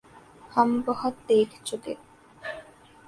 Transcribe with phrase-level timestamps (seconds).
[0.51, 1.93] ہم بہت دیکھ چکے۔